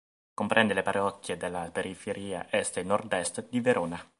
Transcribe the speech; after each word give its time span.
Comprende 0.33 0.73
le 0.73 0.81
parrocchie 0.81 1.37
della 1.37 1.69
periferia 1.71 2.47
est 2.49 2.75
e 2.77 2.81
nordest 2.83 3.47
di 3.49 3.59
Verona. 3.59 4.03